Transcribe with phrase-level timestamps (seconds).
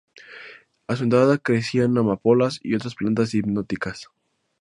[0.87, 4.07] A su entrada crecían amapolas y otras plantas hipnóticas.